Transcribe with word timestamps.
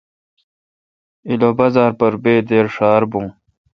للو 1.27 1.49
بازار 1.57 1.91
پر 1.99 2.13
بے 2.23 2.33
دیر 2.47 2.65
ݭار 2.75 3.01
بھون۔ 3.11 3.27